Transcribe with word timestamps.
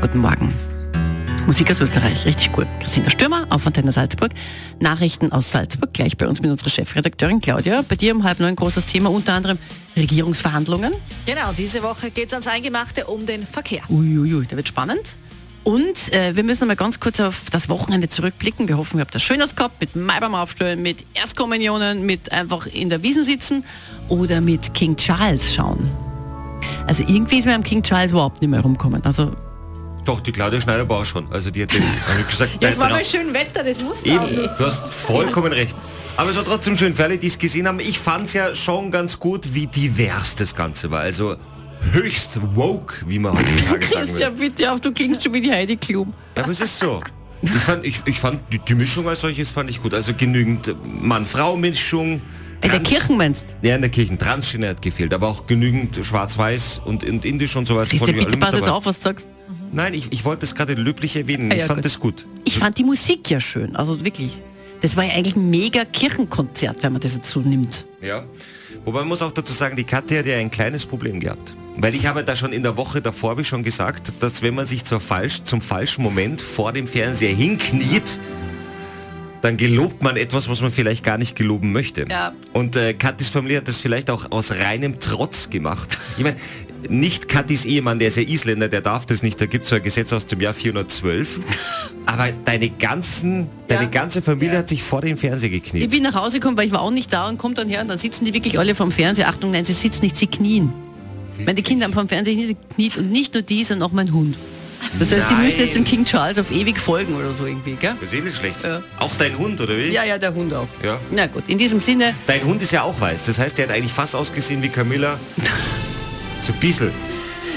Guten 0.00 0.20
Morgen. 0.20 0.50
Musik 1.46 1.70
aus 1.70 1.78
Österreich, 1.80 2.24
richtig 2.24 2.50
cool. 2.56 2.66
Christina 2.80 3.10
Stürmer 3.10 3.46
auf 3.50 3.66
Antenne 3.66 3.92
Salzburg. 3.92 4.30
Nachrichten 4.78 5.30
aus 5.30 5.50
Salzburg, 5.50 5.92
gleich 5.92 6.16
bei 6.16 6.26
uns 6.26 6.40
mit 6.40 6.50
unserer 6.50 6.70
Chefredakteurin 6.70 7.42
Claudia. 7.42 7.82
Bei 7.86 7.96
dir 7.96 8.14
um 8.16 8.24
halb 8.24 8.40
neun 8.40 8.56
großes 8.56 8.86
Thema, 8.86 9.10
unter 9.10 9.34
anderem 9.34 9.58
Regierungsverhandlungen. 9.96 10.94
Genau, 11.26 11.52
diese 11.56 11.82
Woche 11.82 12.10
geht 12.10 12.28
es 12.28 12.32
ans 12.32 12.46
Eingemachte 12.46 13.08
um 13.08 13.26
den 13.26 13.46
Verkehr. 13.46 13.82
Uiuiui, 13.90 14.36
ui, 14.36 14.46
da 14.46 14.56
wird 14.56 14.68
spannend. 14.68 15.18
Und 15.64 16.10
äh, 16.14 16.34
wir 16.34 16.44
müssen 16.44 16.66
mal 16.66 16.76
ganz 16.76 16.98
kurz 16.98 17.20
auf 17.20 17.50
das 17.50 17.68
Wochenende 17.68 18.08
zurückblicken. 18.08 18.68
Wir 18.68 18.78
hoffen, 18.78 18.96
ihr 18.96 19.02
habt 19.02 19.14
das 19.14 19.22
Schönes 19.22 19.54
gehabt 19.54 19.82
mit 19.82 19.96
Mai 19.96 20.18
beim 20.18 20.34
Aufstellen, 20.34 20.80
mit 20.80 21.04
Erstkommunionen, 21.12 22.06
mit 22.06 22.32
einfach 22.32 22.66
in 22.66 22.88
der 22.88 23.02
Wiesen 23.02 23.24
sitzen 23.24 23.64
oder 24.08 24.40
mit 24.40 24.72
King 24.72 24.96
Charles 24.96 25.54
schauen. 25.54 25.90
Also 26.86 27.02
irgendwie 27.02 27.40
ist 27.40 27.44
mir 27.44 27.54
am 27.54 27.62
King 27.62 27.82
Charles 27.82 28.12
überhaupt 28.12 28.40
nicht 28.40 28.50
mehr 28.50 28.60
rumkommen. 28.60 29.04
Also 29.04 29.36
doch, 30.04 30.20
die 30.20 30.32
Claudia 30.32 30.60
Schneider 30.60 30.88
war 30.88 31.04
schon. 31.04 31.30
Also 31.32 31.50
die 31.50 31.62
hat 31.62 31.72
den, 31.72 31.82
gesagt, 32.28 32.62
ja, 32.62 32.68
es 32.68 32.78
war 32.78 32.90
bei 32.90 33.04
schönem 33.04 33.32
Wetter, 33.34 33.62
das 33.64 33.80
musste 33.82 34.08
Eben, 34.08 34.26
du 34.26 34.64
hast 34.64 34.92
vollkommen 34.92 35.52
recht. 35.52 35.76
Aber 36.16 36.30
es 36.30 36.36
war 36.36 36.44
trotzdem 36.44 36.76
schön 36.76 36.94
für 36.94 37.04
alle, 37.04 37.18
die 37.18 37.26
es 37.26 37.38
gesehen 37.38 37.66
haben. 37.66 37.80
Ich 37.80 37.98
fand 37.98 38.26
es 38.26 38.34
ja 38.34 38.54
schon 38.54 38.90
ganz 38.90 39.18
gut, 39.18 39.54
wie 39.54 39.66
divers 39.66 40.34
das 40.36 40.54
Ganze 40.54 40.90
war. 40.90 41.00
Also 41.00 41.36
höchst 41.92 42.38
woke, 42.54 42.96
wie 43.06 43.18
man 43.18 43.38
heutzutage 43.38 43.86
sagen 43.88 44.14
will. 44.14 44.20
Ja, 44.20 44.30
bitte 44.30 44.72
auf, 44.72 44.80
du 44.80 44.92
klingst 44.92 45.22
schon 45.22 45.32
wie 45.34 45.40
die 45.40 45.50
Heidi 45.50 45.76
Klum. 45.76 46.12
Ja, 46.36 46.42
aber 46.42 46.52
es 46.52 46.60
ist 46.60 46.78
so. 46.78 47.00
Ich 47.42 47.50
fand, 47.50 47.86
ich, 47.86 48.00
ich 48.04 48.18
fand 48.20 48.40
die, 48.52 48.58
die 48.58 48.74
Mischung 48.74 49.08
als 49.08 49.22
solches 49.22 49.50
fand 49.50 49.70
ich 49.70 49.80
gut. 49.80 49.94
Also 49.94 50.12
genügend 50.14 50.74
Mann-Frau-Mischung. 50.84 52.20
In 52.62 52.70
der 52.70 52.80
Kirchen 52.80 53.16
meinst 53.16 53.56
Ja, 53.62 53.76
in 53.76 53.80
der 53.80 53.90
Kirchen. 53.90 54.18
Transschiene 54.18 54.68
hat 54.68 54.82
gefehlt, 54.82 55.14
aber 55.14 55.28
auch 55.28 55.46
genügend 55.46 56.04
Schwarz-Weiß 56.04 56.82
und, 56.84 57.02
und 57.04 57.24
Indisch 57.24 57.56
und 57.56 57.66
so 57.66 57.76
weiter. 57.76 57.88
Christi, 57.88 58.12
bitte 58.12 58.36
pass 58.36 58.54
jetzt 58.54 58.68
auf, 58.68 58.84
was 58.84 58.98
du 58.98 59.04
sagst. 59.04 59.26
Nein, 59.72 59.94
ich, 59.94 60.12
ich 60.12 60.24
wollte 60.24 60.44
es 60.44 60.54
gerade 60.54 60.74
löblich 60.74 61.16
erwähnen. 61.16 61.50
Ah, 61.52 61.54
ja, 61.54 61.62
ich 61.62 61.66
fand 61.66 61.84
es 61.84 62.00
gut. 62.00 62.26
Ich 62.44 62.58
fand 62.58 62.78
die 62.78 62.84
Musik 62.84 63.30
ja 63.30 63.40
schön, 63.40 63.76
also 63.76 64.04
wirklich. 64.04 64.38
Das 64.80 64.96
war 64.96 65.04
ja 65.04 65.12
eigentlich 65.12 65.36
ein 65.36 65.50
mega 65.50 65.84
Kirchenkonzert, 65.84 66.82
wenn 66.82 66.92
man 66.92 67.00
das 67.00 67.14
jetzt 67.14 67.30
so 67.30 67.40
nimmt. 67.40 67.86
Ja. 68.00 68.24
Wobei 68.84 69.00
man 69.00 69.08
muss 69.08 69.20
auch 69.20 69.32
dazu 69.32 69.52
sagen, 69.52 69.76
die 69.76 69.84
Katja 69.84 70.20
hat 70.20 70.26
ja 70.26 70.36
ein 70.36 70.50
kleines 70.50 70.86
Problem 70.86 71.20
gehabt. 71.20 71.54
Weil 71.76 71.94
ich 71.94 72.06
habe 72.06 72.24
da 72.24 72.34
schon 72.34 72.52
in 72.52 72.62
der 72.62 72.76
Woche 72.76 73.02
davor 73.02 73.30
habe 73.30 73.42
ich 73.42 73.48
schon 73.48 73.62
gesagt, 73.62 74.12
dass 74.20 74.42
wenn 74.42 74.54
man 74.54 74.66
sich 74.66 74.84
zur 74.84 75.00
falsch, 75.00 75.42
zum 75.44 75.60
falschen 75.60 76.02
Moment 76.02 76.40
vor 76.40 76.72
dem 76.72 76.86
Fernseher 76.86 77.34
hinkniet, 77.34 78.20
dann 79.42 79.56
gelobt 79.56 80.02
man 80.02 80.16
etwas, 80.16 80.48
was 80.48 80.60
man 80.60 80.70
vielleicht 80.70 81.04
gar 81.04 81.18
nicht 81.18 81.36
geloben 81.36 81.72
möchte. 81.72 82.06
Ja. 82.08 82.32
Und 82.52 82.76
äh, 82.76 82.94
Katis 82.94 83.28
Familie 83.28 83.58
hat 83.58 83.68
das 83.68 83.78
vielleicht 83.78 84.10
auch 84.10 84.30
aus 84.30 84.52
reinem 84.52 84.98
Trotz 85.00 85.50
gemacht. 85.50 85.98
Ich 86.16 86.24
meine, 86.24 86.36
nicht 86.88 87.28
Katis 87.28 87.64
Ehemann, 87.64 87.98
der 87.98 88.08
ist 88.08 88.16
ja 88.16 88.22
Isländer, 88.22 88.68
der 88.68 88.82
darf 88.82 89.06
das 89.06 89.22
nicht, 89.22 89.40
da 89.40 89.46
gibt 89.46 89.64
es 89.64 89.70
so 89.70 89.76
ein 89.76 89.82
Gesetz 89.82 90.12
aus 90.12 90.26
dem 90.26 90.40
Jahr 90.40 90.52
412. 90.52 91.40
Aber 92.06 92.28
deine 92.44 92.68
ganzen, 92.68 93.48
deine 93.68 93.84
ja. 93.84 93.88
ganze 93.88 94.20
Familie 94.20 94.54
ja. 94.54 94.58
hat 94.58 94.68
sich 94.68 94.82
vor 94.82 95.00
dem 95.00 95.16
Fernseher 95.16 95.48
gekniet. 95.48 95.84
Ich 95.84 95.88
bin 95.88 96.02
nach 96.02 96.14
Hause 96.14 96.40
gekommen, 96.40 96.58
weil 96.58 96.66
ich 96.66 96.72
war 96.72 96.82
auch 96.82 96.90
nicht 96.90 97.10
da 97.12 97.28
und 97.28 97.38
kommt 97.38 97.56
dann 97.56 97.68
her 97.68 97.80
und 97.80 97.88
dann 97.88 97.98
sitzen 97.98 98.26
die 98.26 98.34
wirklich 98.34 98.58
alle 98.58 98.74
vom 98.74 98.92
Fernseher. 98.92 99.28
Achtung, 99.28 99.50
nein, 99.50 99.64
sie 99.64 99.72
sitzen 99.72 100.02
nicht, 100.02 100.18
sie 100.18 100.26
knien. 100.26 100.72
Wirklich? 101.28 101.46
Meine 101.46 101.62
Kinder 101.62 101.84
haben 101.86 101.94
vom 101.94 102.08
Fernseher 102.08 102.34
gekniet 102.34 102.98
und 102.98 103.10
nicht 103.10 103.32
nur 103.32 103.42
die, 103.42 103.64
sondern 103.64 103.88
auch 103.88 103.92
mein 103.92 104.12
Hund. 104.12 104.36
Das 104.98 105.12
heißt, 105.12 105.30
Nein. 105.30 105.36
die 105.36 105.44
müssen 105.46 105.60
jetzt 105.60 105.76
dem 105.76 105.84
King 105.84 106.04
Charles 106.04 106.38
auf 106.38 106.50
ewig 106.50 106.78
folgen 106.78 107.14
oder 107.14 107.32
so 107.32 107.46
irgendwie, 107.46 107.74
gell? 107.74 107.94
Das 108.00 108.12
ist 108.12 108.18
eh 108.18 108.22
nicht 108.22 108.36
schlecht. 108.36 108.64
Ja. 108.64 108.82
Auch 108.98 109.14
dein 109.16 109.36
Hund, 109.38 109.60
oder 109.60 109.76
wie? 109.76 109.90
Ja, 109.90 110.04
ja, 110.04 110.18
der 110.18 110.34
Hund 110.34 110.52
auch. 110.52 110.68
Ja. 110.84 110.98
Na 111.10 111.26
gut, 111.26 111.44
in 111.48 111.58
diesem 111.58 111.80
Sinne. 111.80 112.14
Dein 112.26 112.42
Hund 112.44 112.60
ist 112.60 112.72
ja 112.72 112.82
auch 112.82 113.00
weiß. 113.00 113.26
Das 113.26 113.38
heißt, 113.38 113.58
der 113.58 113.68
hat 113.68 113.74
eigentlich 113.74 113.92
fast 113.92 114.16
ausgesehen 114.16 114.62
wie 114.62 114.68
Camilla. 114.68 115.18
so 116.40 116.52
ein 116.52 116.58
bisschen. 116.58 116.90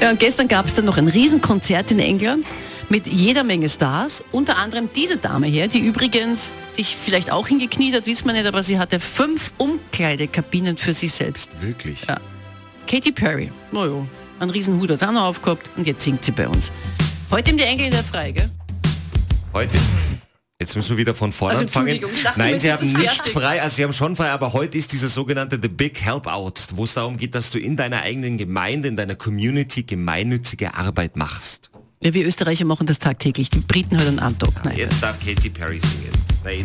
Ja, 0.00 0.10
und 0.10 0.20
gestern 0.20 0.48
gab 0.48 0.66
es 0.66 0.74
dann 0.74 0.84
noch 0.84 0.96
ein 0.96 1.08
Riesenkonzert 1.08 1.90
in 1.90 1.98
England 1.98 2.46
mit 2.88 3.06
jeder 3.06 3.44
Menge 3.44 3.68
Stars, 3.68 4.24
unter 4.32 4.56
anderem 4.56 4.88
diese 4.94 5.18
Dame 5.18 5.46
hier, 5.46 5.68
die 5.68 5.80
übrigens 5.80 6.52
sich 6.72 6.96
vielleicht 6.96 7.30
auch 7.30 7.48
hingekniet 7.48 7.94
hat, 7.94 8.06
wissen 8.06 8.26
wir 8.26 8.32
nicht, 8.32 8.46
aber 8.46 8.62
sie 8.62 8.78
hatte 8.78 9.00
fünf 9.00 9.52
Umkleidekabinen 9.58 10.76
für 10.76 10.94
sich 10.94 11.12
selbst. 11.12 11.50
Wirklich? 11.60 12.06
Ja. 12.08 12.18
Katy 12.86 13.12
Perry, 13.12 13.52
naja, 13.72 14.06
ein 14.40 14.50
Riesenhut 14.50 14.90
hat 14.90 15.00
sie 15.00 15.08
auch 15.08 15.12
noch 15.12 15.24
aufgehabt 15.24 15.68
und 15.76 15.86
jetzt 15.86 16.02
singt 16.02 16.24
sie 16.24 16.32
bei 16.32 16.48
uns. 16.48 16.70
Heute 17.30 17.50
im 17.50 17.58
die 17.58 17.64
Engel 17.64 17.86
in 17.86 17.92
der 17.92 18.02
Frei, 18.02 18.32
gell? 18.32 18.50
Heute. 19.52 19.78
Jetzt 20.58 20.74
müssen 20.76 20.90
wir 20.90 20.96
wieder 20.96 21.14
von 21.14 21.30
vorne 21.30 21.58
also, 21.58 21.66
anfangen. 21.66 22.00
Dachte, 22.24 22.38
Nein, 22.38 22.58
Sie 22.58 22.72
haben 22.72 22.90
nicht 22.90 23.10
fertig. 23.10 23.32
frei, 23.32 23.62
also 23.62 23.76
Sie 23.76 23.84
haben 23.84 23.92
schon 23.92 24.16
frei, 24.16 24.30
aber 24.30 24.54
heute 24.54 24.78
ist 24.78 24.92
dieser 24.92 25.08
sogenannte 25.08 25.58
The 25.60 25.68
Big 25.68 26.00
Help 26.00 26.26
Out, 26.26 26.68
wo 26.72 26.84
es 26.84 26.94
darum 26.94 27.18
geht, 27.18 27.34
dass 27.34 27.50
du 27.50 27.58
in 27.58 27.76
deiner 27.76 28.00
eigenen 28.00 28.38
Gemeinde, 28.38 28.88
in 28.88 28.96
deiner 28.96 29.14
Community 29.14 29.82
gemeinnützige 29.82 30.74
Arbeit 30.74 31.16
machst. 31.16 31.70
Ja, 32.00 32.14
wir 32.14 32.26
Österreicher 32.26 32.64
machen 32.64 32.86
das 32.86 32.98
tagtäglich. 32.98 33.50
Die 33.50 33.60
Briten 33.60 34.00
hören 34.00 34.18
an. 34.20 34.36
Ja, 34.64 34.72
jetzt 34.72 35.02
darf 35.02 35.18
Katy 35.20 35.50
Perry 35.50 35.80
singen. 35.80 36.12
Nein. 36.44 36.64